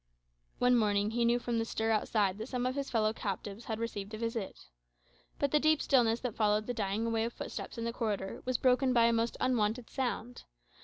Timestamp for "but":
5.37-5.51